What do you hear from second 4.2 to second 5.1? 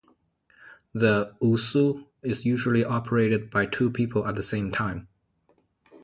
at the same time.